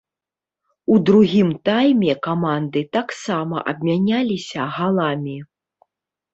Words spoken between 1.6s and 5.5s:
тайме каманды таксама абмяняліся галамі.